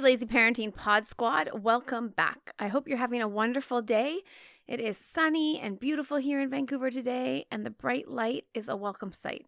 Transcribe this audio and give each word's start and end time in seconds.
Lazy 0.00 0.26
Parenting 0.26 0.74
Pod 0.74 1.06
Squad, 1.06 1.50
welcome 1.54 2.08
back. 2.08 2.52
I 2.58 2.66
hope 2.66 2.88
you're 2.88 2.98
having 2.98 3.22
a 3.22 3.28
wonderful 3.28 3.80
day. 3.80 4.22
It 4.66 4.80
is 4.80 4.98
sunny 4.98 5.60
and 5.60 5.78
beautiful 5.78 6.16
here 6.16 6.40
in 6.40 6.48
Vancouver 6.50 6.90
today, 6.90 7.46
and 7.50 7.64
the 7.64 7.70
bright 7.70 8.08
light 8.08 8.44
is 8.54 8.68
a 8.68 8.76
welcome 8.76 9.12
sight, 9.12 9.46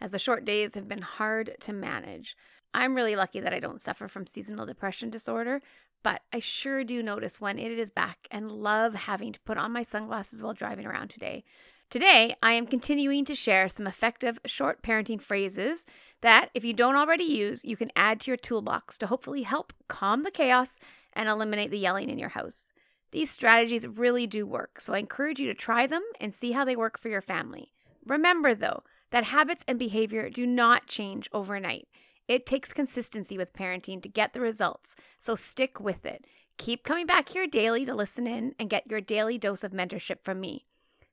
as 0.00 0.12
the 0.12 0.18
short 0.18 0.44
days 0.44 0.74
have 0.74 0.88
been 0.88 1.02
hard 1.02 1.56
to 1.60 1.72
manage. 1.72 2.36
I'm 2.72 2.94
really 2.94 3.16
lucky 3.16 3.40
that 3.40 3.52
I 3.52 3.58
don't 3.58 3.80
suffer 3.80 4.06
from 4.06 4.26
seasonal 4.26 4.66
depression 4.66 5.10
disorder, 5.10 5.62
but 6.04 6.22
I 6.32 6.38
sure 6.38 6.84
do 6.84 7.02
notice 7.02 7.40
when 7.40 7.58
it 7.58 7.72
is 7.72 7.90
back 7.90 8.28
and 8.30 8.52
love 8.52 8.94
having 8.94 9.32
to 9.32 9.40
put 9.40 9.58
on 9.58 9.72
my 9.72 9.82
sunglasses 9.82 10.42
while 10.42 10.54
driving 10.54 10.86
around 10.86 11.08
today. 11.10 11.42
Today, 11.90 12.36
I 12.42 12.52
am 12.52 12.66
continuing 12.66 13.24
to 13.24 13.34
share 13.34 13.66
some 13.70 13.86
effective 13.86 14.38
short 14.44 14.82
parenting 14.82 15.22
phrases 15.22 15.86
that, 16.20 16.50
if 16.52 16.62
you 16.62 16.74
don't 16.74 16.96
already 16.96 17.24
use, 17.24 17.64
you 17.64 17.78
can 17.78 17.90
add 17.96 18.20
to 18.20 18.30
your 18.30 18.36
toolbox 18.36 18.98
to 18.98 19.06
hopefully 19.06 19.44
help 19.44 19.72
calm 19.88 20.22
the 20.22 20.30
chaos 20.30 20.76
and 21.14 21.30
eliminate 21.30 21.70
the 21.70 21.78
yelling 21.78 22.10
in 22.10 22.18
your 22.18 22.28
house. 22.28 22.72
These 23.10 23.30
strategies 23.30 23.86
really 23.86 24.26
do 24.26 24.46
work, 24.46 24.82
so 24.82 24.92
I 24.92 24.98
encourage 24.98 25.40
you 25.40 25.46
to 25.46 25.54
try 25.54 25.86
them 25.86 26.02
and 26.20 26.34
see 26.34 26.52
how 26.52 26.62
they 26.62 26.76
work 26.76 26.98
for 26.98 27.08
your 27.08 27.22
family. 27.22 27.72
Remember, 28.04 28.54
though, 28.54 28.82
that 29.10 29.24
habits 29.24 29.64
and 29.66 29.78
behavior 29.78 30.28
do 30.28 30.46
not 30.46 30.88
change 30.88 31.30
overnight. 31.32 31.88
It 32.28 32.44
takes 32.44 32.74
consistency 32.74 33.38
with 33.38 33.54
parenting 33.54 34.02
to 34.02 34.10
get 34.10 34.34
the 34.34 34.40
results, 34.40 34.94
so 35.18 35.34
stick 35.34 35.80
with 35.80 36.04
it. 36.04 36.26
Keep 36.58 36.84
coming 36.84 37.06
back 37.06 37.30
here 37.30 37.46
daily 37.46 37.86
to 37.86 37.94
listen 37.94 38.26
in 38.26 38.54
and 38.58 38.68
get 38.68 38.90
your 38.90 39.00
daily 39.00 39.38
dose 39.38 39.64
of 39.64 39.72
mentorship 39.72 40.22
from 40.22 40.38
me. 40.38 40.66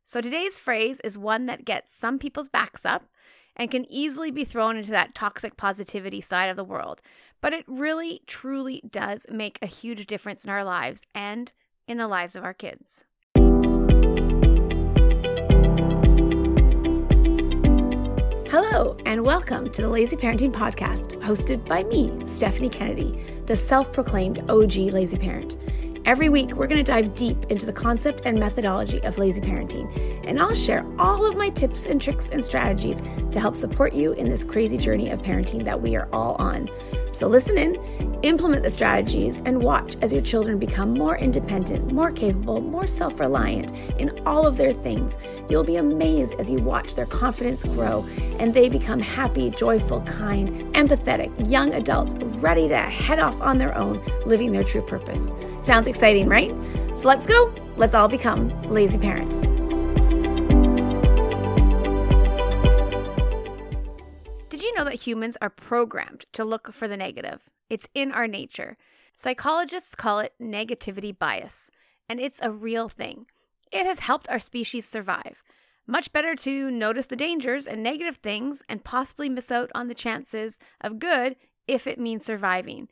So 0.08 0.22
today's 0.22 0.56
phrase 0.56 1.00
is 1.00 1.18
one 1.18 1.48
that 1.48 1.66
gets 1.66 1.92
some 1.92 2.20
people's 2.20 2.48
backs 2.48 2.86
up 2.86 3.06
and 3.56 3.72
can 3.72 3.92
easily 3.92 4.30
be 4.30 4.44
thrown 4.46 4.78
into 4.78 4.92
that 4.92 5.16
toxic 5.16 5.58
positivity 5.58 6.22
side 6.22 6.46
of 6.46 6.56
the 6.56 6.64
world. 6.64 7.02
But 7.42 7.54
it 7.54 7.66
really, 7.68 8.22
truly 8.28 8.84
does 8.88 9.26
make 9.32 9.58
a 9.64 9.66
huge 9.66 10.06
difference 10.06 10.44
in 10.44 10.52
our 10.52 10.64
lives 10.64 11.02
and 11.16 11.52
in 11.88 11.98
the 11.98 12.08
lives 12.08 12.36
of 12.36 12.44
our 12.44 12.54
kids. 12.54 13.06
Hello, 18.52 18.96
and 19.08 19.26
welcome 19.26 19.72
to 19.72 19.82
the 19.82 19.90
Lazy 19.90 20.16
Parenting 20.16 20.54
Podcast, 20.54 21.20
hosted 21.24 21.68
by 21.68 21.82
me, 21.82 22.16
Stephanie 22.28 22.70
Kennedy, 22.70 23.42
the 23.48 23.58
self 23.58 23.92
proclaimed 23.92 24.48
OG 24.52 24.76
lazy 24.76 25.18
parent. 25.18 25.58
Every 26.06 26.30
week, 26.30 26.54
we're 26.54 26.68
going 26.68 26.84
to 26.84 26.92
dive 26.92 27.16
deep 27.16 27.46
into 27.50 27.66
the 27.66 27.74
concept 27.74 28.22
and 28.26 28.40
methodology 28.40 29.02
of 29.02 29.18
lazy 29.18 29.42
parenting, 29.42 29.90
and 30.28 30.40
I'll 30.40 30.54
share 30.54 30.86
all 31.00 31.26
of 31.26 31.36
my 31.36 31.50
tips 31.50 31.88
and 31.88 32.00
tricks 32.00 32.30
and 32.30 32.46
strategies 32.46 33.02
to 33.32 33.40
help 33.40 33.56
support 33.56 33.92
you 33.92 34.12
in 34.12 34.30
this 34.30 34.44
crazy 34.44 34.78
journey 34.78 35.10
of 35.10 35.24
parenting 35.24 35.66
that 35.66 35.82
we 35.82 35.96
are 35.96 36.08
all 36.14 36.36
on. 36.36 36.70
So, 37.12 37.28
listen 37.28 37.58
in, 37.58 38.20
implement 38.22 38.62
the 38.62 38.70
strategies, 38.70 39.42
and 39.46 39.64
watch 39.64 39.96
as 40.04 40.14
your 40.14 40.22
children 40.22 40.60
become 40.60 40.94
more 40.94 41.18
independent, 41.18 41.92
more 41.92 42.12
capable, 42.12 42.62
more 42.62 42.86
self 42.86 43.20
reliant 43.20 43.72
in 44.00 44.12
all 44.28 44.46
of 44.46 44.58
their 44.58 44.74
things. 44.74 45.18
You'll 45.50 45.64
be 45.64 45.78
amazed 45.78 46.36
as 46.36 46.52
you 46.52 46.60
watch 46.60 46.94
their 46.94 47.08
confidence 47.08 47.64
grow 47.64 48.06
and 48.38 48.54
they 48.54 48.70
become 48.70 49.00
happy, 49.00 49.50
joyful, 49.50 50.02
kind, 50.02 50.52
empathetic 50.76 51.50
young 51.50 51.74
adults 51.74 52.14
ready 52.42 52.68
to 52.68 52.78
head 52.78 53.18
off 53.18 53.42
on 53.42 53.58
their 53.58 53.76
own, 53.76 54.04
living 54.28 54.52
their 54.52 54.64
true 54.64 54.84
purpose. 54.84 55.32
Sounds 55.66 55.88
exciting, 55.88 56.30
right? 56.30 56.52
So 56.96 57.08
let's 57.08 57.26
go. 57.26 57.52
Let's 57.76 57.96
all 57.96 58.08
become 58.08 58.50
lazy 58.70 59.00
parents. 59.00 59.42
Did 64.52 64.62
you 64.62 64.76
know 64.76 64.84
that 64.84 65.02
humans 65.08 65.38
are 65.42 65.50
programmed 65.50 66.26
to 66.34 66.46
look 66.46 66.72
for 66.72 66.88
the 66.88 66.96
negative? 66.96 67.50
It's 67.68 67.88
in 67.96 68.12
our 68.12 68.28
nature. 68.28 68.78
Psychologists 69.16 69.96
call 69.96 70.20
it 70.20 70.34
negativity 70.40 71.18
bias, 71.18 71.72
and 72.08 72.20
it's 72.20 72.40
a 72.44 72.52
real 72.52 72.88
thing. 72.88 73.26
It 73.72 73.88
has 73.88 74.02
helped 74.02 74.30
our 74.30 74.40
species 74.40 74.88
survive. 74.88 75.42
Much 75.88 76.14
better 76.14 76.36
to 76.36 76.70
notice 76.70 77.08
the 77.08 77.16
dangers 77.16 77.66
and 77.66 77.82
negative 77.82 78.18
things 78.18 78.62
and 78.70 78.84
possibly 78.84 79.30
miss 79.30 79.50
out 79.50 79.72
on 79.74 79.88
the 79.88 79.96
chances 79.96 80.60
of 80.80 81.00
good 81.00 81.38
if 81.68 81.88
it 81.88 82.00
means 82.00 82.24
surviving. 82.24 82.88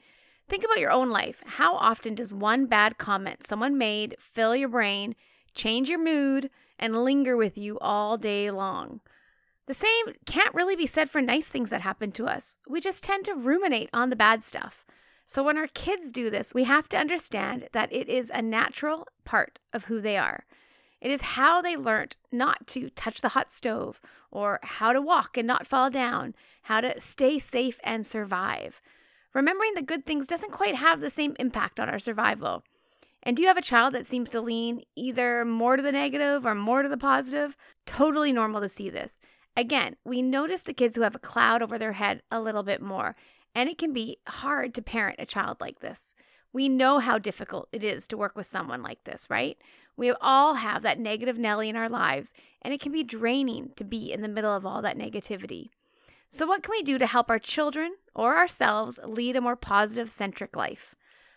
Think 0.49 0.63
about 0.63 0.79
your 0.79 0.91
own 0.91 1.09
life. 1.09 1.41
How 1.45 1.75
often 1.75 2.15
does 2.15 2.33
one 2.33 2.65
bad 2.65 2.97
comment 2.97 3.47
someone 3.47 3.77
made 3.77 4.15
fill 4.19 4.55
your 4.55 4.69
brain, 4.69 5.15
change 5.55 5.89
your 5.89 6.03
mood, 6.03 6.49
and 6.77 7.03
linger 7.03 7.37
with 7.37 7.57
you 7.57 7.79
all 7.79 8.17
day 8.17 8.51
long? 8.51 8.99
The 9.65 9.73
same 9.73 10.15
can't 10.25 10.53
really 10.53 10.75
be 10.75 10.85
said 10.85 11.09
for 11.09 11.21
nice 11.21 11.47
things 11.47 11.69
that 11.69 11.81
happen 11.81 12.11
to 12.13 12.27
us. 12.27 12.57
We 12.67 12.81
just 12.81 13.03
tend 13.03 13.25
to 13.25 13.33
ruminate 13.33 13.89
on 13.93 14.09
the 14.09 14.15
bad 14.15 14.43
stuff. 14.43 14.85
So 15.25 15.41
when 15.41 15.57
our 15.57 15.67
kids 15.67 16.11
do 16.11 16.29
this, 16.29 16.53
we 16.53 16.65
have 16.65 16.89
to 16.89 16.97
understand 16.97 17.69
that 17.71 17.91
it 17.93 18.09
is 18.09 18.29
a 18.29 18.41
natural 18.41 19.07
part 19.23 19.59
of 19.71 19.85
who 19.85 20.01
they 20.01 20.17
are. 20.17 20.45
It 20.99 21.11
is 21.11 21.21
how 21.21 21.61
they 21.61 21.77
learned 21.77 22.17
not 22.31 22.67
to 22.67 22.89
touch 22.89 23.21
the 23.21 23.29
hot 23.29 23.51
stove, 23.51 24.01
or 24.31 24.59
how 24.63 24.93
to 24.93 25.01
walk 25.01 25.37
and 25.37 25.47
not 25.47 25.67
fall 25.67 25.89
down, 25.89 26.35
how 26.63 26.81
to 26.81 26.99
stay 26.99 27.39
safe 27.39 27.79
and 27.83 28.05
survive. 28.05 28.81
Remembering 29.33 29.73
the 29.73 29.81
good 29.81 30.05
things 30.05 30.27
doesn't 30.27 30.51
quite 30.51 30.75
have 30.75 31.01
the 31.01 31.09
same 31.09 31.35
impact 31.39 31.79
on 31.79 31.89
our 31.89 31.99
survival. 31.99 32.63
And 33.23 33.35
do 33.35 33.41
you 33.41 33.47
have 33.47 33.57
a 33.57 33.61
child 33.61 33.93
that 33.93 34.05
seems 34.05 34.29
to 34.29 34.41
lean 34.41 34.83
either 34.95 35.43
more 35.43 35.75
to 35.75 35.81
the 35.81 35.91
negative 35.91 36.45
or 36.45 36.53
more 36.53 36.83
to 36.83 36.89
the 36.89 36.97
positive? 36.97 37.55
Totally 37.85 38.31
normal 38.31 38.61
to 38.61 38.69
see 38.69 38.89
this. 38.89 39.19
Again, 39.55 39.95
we 40.03 40.21
notice 40.21 40.61
the 40.61 40.73
kids 40.73 40.95
who 40.95 41.01
have 41.01 41.15
a 41.15 41.19
cloud 41.19 41.61
over 41.61 41.77
their 41.77 41.93
head 41.93 42.21
a 42.31 42.41
little 42.41 42.63
bit 42.63 42.81
more, 42.81 43.13
and 43.55 43.69
it 43.69 43.77
can 43.77 43.93
be 43.93 44.17
hard 44.27 44.73
to 44.75 44.81
parent 44.81 45.15
a 45.19 45.25
child 45.25 45.57
like 45.59 45.79
this. 45.79 46.13
We 46.51 46.69
know 46.69 46.99
how 46.99 47.17
difficult 47.17 47.69
it 47.71 47.83
is 47.83 48.07
to 48.07 48.17
work 48.17 48.35
with 48.35 48.45
someone 48.45 48.83
like 48.83 49.03
this, 49.03 49.27
right? 49.29 49.57
We 49.95 50.11
all 50.11 50.55
have 50.55 50.83
that 50.83 50.99
negative 50.99 51.37
Nelly 51.37 51.69
in 51.69 51.75
our 51.75 51.89
lives, 51.89 52.31
and 52.61 52.73
it 52.73 52.81
can 52.81 52.91
be 52.91 53.03
draining 53.03 53.71
to 53.77 53.83
be 53.83 54.11
in 54.11 54.21
the 54.21 54.27
middle 54.27 54.55
of 54.55 54.65
all 54.65 54.81
that 54.83 54.97
negativity. 54.97 55.69
So, 56.33 56.47
what 56.47 56.63
can 56.63 56.71
we 56.71 56.81
do 56.81 56.97
to 56.97 57.05
help 57.05 57.29
our 57.29 57.37
children 57.37 57.93
or 58.15 58.35
ourselves 58.35 58.99
lead 59.05 59.35
a 59.35 59.41
more 59.41 59.55
positive 59.55 60.09
centric 60.09 60.55
life? 60.55 60.95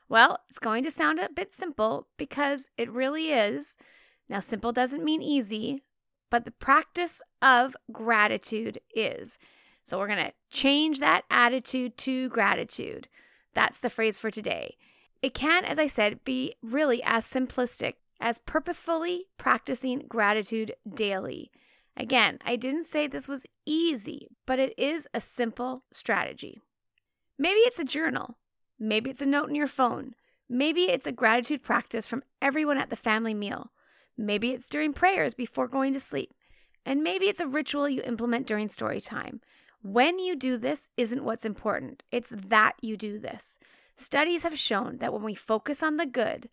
Well, 0.08 0.38
it's 0.48 0.58
going 0.58 0.84
to 0.84 0.90
sound 0.90 1.18
a 1.18 1.28
bit 1.28 1.52
simple 1.52 2.06
because 2.16 2.70
it 2.78 2.90
really 2.90 3.30
is. 3.30 3.76
Now, 4.26 4.40
simple 4.40 4.72
doesn't 4.72 5.04
mean 5.04 5.20
easy, 5.20 5.82
but 6.30 6.46
the 6.46 6.50
practice 6.50 7.20
of 7.42 7.76
gratitude 7.92 8.80
is. 8.94 9.36
So, 9.84 9.98
we're 9.98 10.06
going 10.06 10.24
to 10.24 10.32
change 10.50 10.98
that 11.00 11.24
attitude 11.30 11.98
to 11.98 12.30
gratitude. 12.30 13.08
That's 13.52 13.78
the 13.78 13.90
phrase 13.90 14.16
for 14.16 14.30
today. 14.30 14.78
It 15.20 15.34
can, 15.34 15.66
as 15.66 15.78
I 15.78 15.88
said, 15.88 16.24
be 16.24 16.54
really 16.62 17.02
as 17.02 17.30
simplistic 17.30 17.96
as 18.18 18.38
purposefully 18.38 19.26
practicing 19.36 20.06
gratitude 20.08 20.74
daily. 20.88 21.50
Again, 21.96 22.38
I 22.44 22.56
didn't 22.56 22.84
say 22.84 23.06
this 23.06 23.28
was 23.28 23.46
easy, 23.64 24.28
but 24.44 24.58
it 24.58 24.74
is 24.78 25.06
a 25.14 25.20
simple 25.20 25.84
strategy. 25.92 26.60
Maybe 27.38 27.60
it's 27.60 27.78
a 27.78 27.84
journal. 27.84 28.36
Maybe 28.78 29.10
it's 29.10 29.22
a 29.22 29.26
note 29.26 29.48
in 29.48 29.54
your 29.54 29.66
phone. 29.66 30.14
Maybe 30.48 30.82
it's 30.82 31.06
a 31.06 31.12
gratitude 31.12 31.62
practice 31.62 32.06
from 32.06 32.22
everyone 32.42 32.78
at 32.78 32.90
the 32.90 32.96
family 32.96 33.34
meal. 33.34 33.72
Maybe 34.16 34.50
it's 34.50 34.68
during 34.68 34.92
prayers 34.92 35.34
before 35.34 35.68
going 35.68 35.92
to 35.94 36.00
sleep. 36.00 36.32
And 36.84 37.02
maybe 37.02 37.26
it's 37.26 37.40
a 37.40 37.46
ritual 37.46 37.88
you 37.88 38.02
implement 38.02 38.46
during 38.46 38.68
story 38.68 39.00
time. 39.00 39.40
When 39.82 40.18
you 40.18 40.36
do 40.36 40.56
this 40.56 40.90
isn't 40.96 41.24
what's 41.24 41.44
important, 41.44 42.02
it's 42.12 42.30
that 42.30 42.74
you 42.80 42.96
do 42.96 43.18
this. 43.18 43.58
Studies 43.96 44.42
have 44.42 44.58
shown 44.58 44.98
that 44.98 45.12
when 45.12 45.22
we 45.22 45.34
focus 45.34 45.82
on 45.82 45.96
the 45.96 46.06
good, 46.06 46.48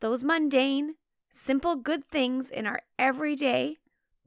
those 0.00 0.24
mundane, 0.24 0.94
simple 1.30 1.76
good 1.76 2.04
things 2.04 2.50
in 2.50 2.66
our 2.66 2.80
everyday 2.98 3.78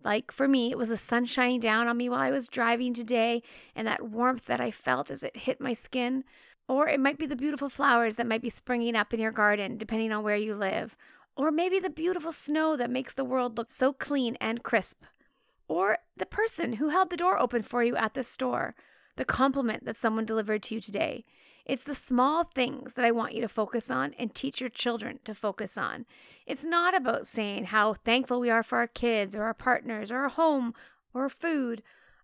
like 0.03 0.31
for 0.31 0.47
me, 0.47 0.71
it 0.71 0.77
was 0.77 0.89
the 0.89 0.97
sun 0.97 1.25
shining 1.25 1.59
down 1.59 1.87
on 1.87 1.97
me 1.97 2.09
while 2.09 2.19
I 2.19 2.31
was 2.31 2.47
driving 2.47 2.93
today 2.93 3.41
and 3.75 3.87
that 3.87 4.09
warmth 4.09 4.45
that 4.45 4.61
I 4.61 4.71
felt 4.71 5.11
as 5.11 5.23
it 5.23 5.37
hit 5.37 5.59
my 5.59 5.73
skin. 5.73 6.23
Or 6.67 6.87
it 6.87 6.99
might 6.99 7.17
be 7.17 7.25
the 7.25 7.35
beautiful 7.35 7.69
flowers 7.69 8.17
that 8.17 8.27
might 8.27 8.41
be 8.41 8.49
springing 8.49 8.95
up 8.95 9.13
in 9.13 9.19
your 9.19 9.31
garden, 9.31 9.77
depending 9.77 10.11
on 10.11 10.23
where 10.23 10.35
you 10.35 10.53
live. 10.53 10.95
Or 11.35 11.51
maybe 11.51 11.79
the 11.79 11.89
beautiful 11.89 12.31
snow 12.31 12.75
that 12.75 12.89
makes 12.89 13.13
the 13.13 13.23
world 13.23 13.57
look 13.57 13.71
so 13.71 13.93
clean 13.93 14.35
and 14.41 14.63
crisp. 14.63 15.03
Or 15.67 15.99
the 16.15 16.25
person 16.25 16.73
who 16.73 16.89
held 16.89 17.09
the 17.09 17.17
door 17.17 17.39
open 17.39 17.61
for 17.61 17.83
you 17.83 17.95
at 17.95 18.15
the 18.15 18.23
store. 18.23 18.75
The 19.15 19.25
compliment 19.25 19.85
that 19.85 19.95
someone 19.95 20.25
delivered 20.25 20.63
to 20.63 20.75
you 20.75 20.81
today. 20.81 21.25
It's 21.67 21.83
the 21.83 21.95
small 21.95 22.45
things 22.45 22.93
that 22.93 23.03
I 23.03 23.11
want 23.11 23.33
you 23.33 23.41
to 23.41 23.49
focus 23.49 23.91
on 23.91 24.13
and 24.17 24.33
teach 24.33 24.61
your 24.61 24.69
children 24.69 25.19
to 25.25 25.35
focus 25.35 25.77
on. 25.77 26.05
It's 26.45 26.63
not 26.63 26.95
about 26.95 27.27
saying 27.27 27.65
how 27.65 27.93
thankful 27.93 28.39
we 28.39 28.49
are 28.49 28.63
for 28.63 28.77
our 28.77 28.87
kids 28.87 29.35
or 29.35 29.43
our 29.43 29.53
partners 29.53 30.09
or 30.09 30.19
our 30.19 30.29
home 30.29 30.73
or 31.13 31.27
food, 31.27 31.83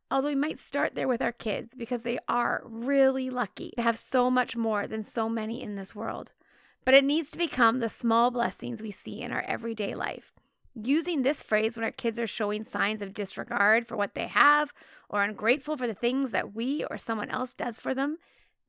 although 0.09 0.29
we 0.29 0.35
might 0.35 0.59
start 0.59 0.95
there 0.95 1.09
with 1.09 1.21
our 1.21 1.33
kids 1.33 1.73
because 1.77 2.03
they 2.03 2.19
are 2.29 2.63
really 2.63 3.29
lucky 3.29 3.73
to 3.75 3.81
have 3.81 3.97
so 3.97 4.31
much 4.31 4.55
more 4.55 4.87
than 4.87 5.03
so 5.03 5.27
many 5.27 5.61
in 5.61 5.75
this 5.75 5.93
world. 5.93 6.31
But 6.85 6.93
it 6.93 7.03
needs 7.03 7.29
to 7.31 7.37
become 7.37 7.79
the 7.79 7.89
small 7.89 8.31
blessings 8.31 8.81
we 8.81 8.91
see 8.91 9.21
in 9.21 9.33
our 9.33 9.41
everyday 9.41 9.93
life. 9.93 10.31
Using 10.73 11.23
this 11.23 11.43
phrase 11.43 11.75
when 11.75 11.83
our 11.83 11.91
kids 11.91 12.17
are 12.17 12.27
showing 12.27 12.63
signs 12.63 13.01
of 13.01 13.13
disregard 13.13 13.87
for 13.87 13.97
what 13.97 14.15
they 14.15 14.27
have 14.27 14.71
or 15.09 15.21
ungrateful 15.21 15.75
for 15.75 15.85
the 15.85 15.93
things 15.93 16.31
that 16.31 16.55
we 16.55 16.85
or 16.85 16.97
someone 16.97 17.29
else 17.29 17.53
does 17.53 17.81
for 17.81 17.93
them 17.93 18.19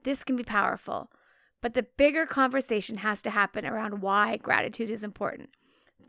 this 0.04 0.22
can 0.24 0.36
be 0.36 0.44
powerful. 0.44 1.10
but 1.60 1.72
the 1.72 1.86
bigger 1.96 2.26
conversation 2.26 2.98
has 2.98 3.22
to 3.22 3.30
happen 3.30 3.64
around 3.64 4.02
why 4.02 4.36
gratitude 4.36 4.90
is 4.90 5.02
important. 5.02 5.48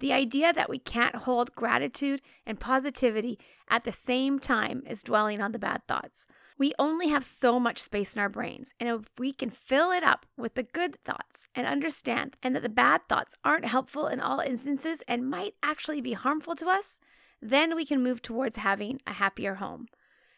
The 0.02 0.12
idea 0.12 0.52
that 0.52 0.70
we 0.70 0.80
can't 0.80 1.16
hold 1.16 1.56
gratitude 1.56 2.22
and 2.46 2.60
positivity 2.60 3.40
at 3.70 3.86
the 3.86 3.94
same 3.94 4.38
time 4.40 4.84
is 4.86 5.02
dwelling 5.02 5.40
on 5.40 5.54
the 5.54 5.60
bad 5.60 5.88
thoughts. 5.88 6.28
We 6.58 6.74
only 6.78 7.08
have 7.08 7.24
so 7.24 7.58
much 7.58 7.82
space 7.82 8.14
in 8.14 8.20
our 8.20 8.28
brains, 8.28 8.74
and 8.82 8.90
if 8.90 9.10
we 9.18 9.32
can 9.32 9.50
fill 9.50 9.92
it 9.92 10.04
up 10.04 10.26
with 10.38 10.56
the 10.56 10.64
good 10.64 10.98
thoughts 11.06 11.48
and 11.56 11.66
understand 11.66 12.36
and 12.44 12.54
that 12.54 12.64
the 12.64 12.68
bad 12.70 13.04
thoughts 13.08 13.36
aren't 13.46 13.64
helpful 13.66 14.08
in 14.08 14.20
all 14.20 14.42
instances 14.42 15.02
and 15.08 15.30
might 15.30 15.54
actually 15.64 16.02
be 16.02 16.14
harmful 16.14 16.56
to 16.56 16.68
us, 16.68 17.00
then 17.42 17.78
we 17.78 17.86
can 17.86 18.04
move 18.04 18.22
towards 18.22 18.58
having 18.58 19.00
a 19.08 19.14
happier 19.14 19.56
home. 19.56 19.88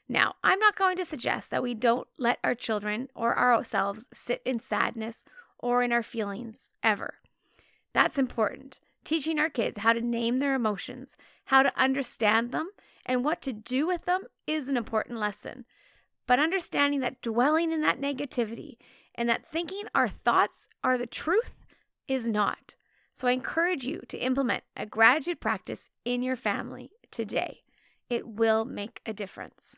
Now, 0.09 0.35
I'm 0.43 0.59
not 0.59 0.77
going 0.77 0.97
to 0.97 1.05
suggest 1.05 1.51
that 1.51 1.63
we 1.63 1.73
don't 1.73 2.07
let 2.17 2.39
our 2.43 2.55
children 2.55 3.09
or 3.13 3.37
ourselves 3.37 4.07
sit 4.13 4.41
in 4.45 4.59
sadness 4.59 5.23
or 5.59 5.83
in 5.83 5.91
our 5.91 6.03
feelings 6.03 6.75
ever. 6.81 7.15
That's 7.93 8.17
important. 8.17 8.79
Teaching 9.03 9.39
our 9.39 9.49
kids 9.49 9.79
how 9.79 9.93
to 9.93 10.01
name 10.01 10.39
their 10.39 10.55
emotions, 10.55 11.15
how 11.45 11.63
to 11.63 11.79
understand 11.79 12.51
them, 12.51 12.69
and 13.05 13.23
what 13.23 13.41
to 13.41 13.53
do 13.53 13.87
with 13.87 14.03
them 14.05 14.23
is 14.45 14.67
an 14.67 14.77
important 14.77 15.19
lesson. 15.19 15.65
But 16.25 16.39
understanding 16.39 16.99
that 17.01 17.21
dwelling 17.21 17.71
in 17.71 17.81
that 17.81 18.01
negativity 18.01 18.77
and 19.15 19.27
that 19.27 19.45
thinking 19.45 19.83
our 19.95 20.09
thoughts 20.09 20.67
are 20.83 20.97
the 20.97 21.07
truth 21.07 21.65
is 22.07 22.27
not. 22.27 22.75
So 23.13 23.27
I 23.27 23.31
encourage 23.31 23.83
you 23.83 24.01
to 24.09 24.17
implement 24.17 24.63
a 24.75 24.85
gratitude 24.85 25.39
practice 25.39 25.89
in 26.05 26.21
your 26.21 26.35
family 26.35 26.91
today. 27.11 27.63
It 28.09 28.27
will 28.27 28.63
make 28.63 29.01
a 29.05 29.13
difference. 29.13 29.75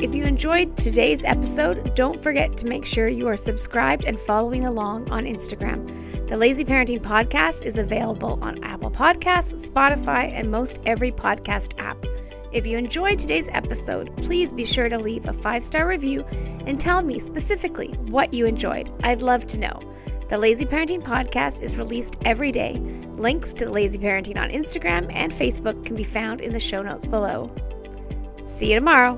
If 0.00 0.14
you 0.14 0.22
enjoyed 0.22 0.76
today's 0.76 1.24
episode, 1.24 1.96
don't 1.96 2.22
forget 2.22 2.56
to 2.58 2.68
make 2.68 2.84
sure 2.84 3.08
you 3.08 3.26
are 3.26 3.36
subscribed 3.36 4.04
and 4.04 4.18
following 4.18 4.64
along 4.64 5.10
on 5.10 5.24
Instagram. 5.24 6.28
The 6.28 6.36
Lazy 6.36 6.64
Parenting 6.64 7.00
Podcast 7.00 7.64
is 7.64 7.78
available 7.78 8.38
on 8.40 8.62
Apple 8.62 8.92
Podcasts, 8.92 9.68
Spotify, 9.68 10.30
and 10.32 10.52
most 10.52 10.80
every 10.86 11.10
podcast 11.10 11.72
app. 11.80 12.06
If 12.52 12.64
you 12.64 12.78
enjoyed 12.78 13.18
today's 13.18 13.48
episode, 13.50 14.16
please 14.18 14.52
be 14.52 14.64
sure 14.64 14.88
to 14.88 14.98
leave 14.98 15.26
a 15.26 15.32
five 15.32 15.64
star 15.64 15.88
review 15.88 16.22
and 16.64 16.80
tell 16.80 17.02
me 17.02 17.18
specifically 17.18 17.88
what 18.06 18.32
you 18.32 18.46
enjoyed. 18.46 18.88
I'd 19.02 19.20
love 19.22 19.48
to 19.48 19.58
know. 19.58 19.80
The 20.28 20.38
Lazy 20.38 20.64
Parenting 20.64 21.02
Podcast 21.02 21.60
is 21.60 21.76
released 21.76 22.18
every 22.24 22.52
day. 22.52 22.78
Links 23.16 23.52
to 23.54 23.68
Lazy 23.68 23.98
Parenting 23.98 24.36
on 24.36 24.50
Instagram 24.50 25.12
and 25.12 25.32
Facebook 25.32 25.84
can 25.84 25.96
be 25.96 26.04
found 26.04 26.40
in 26.40 26.52
the 26.52 26.60
show 26.60 26.82
notes 26.82 27.04
below. 27.04 27.50
See 28.44 28.68
you 28.68 28.76
tomorrow. 28.76 29.16